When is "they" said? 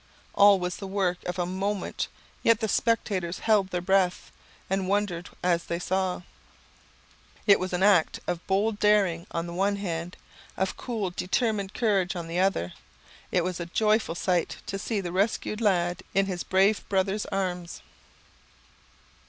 5.65-5.77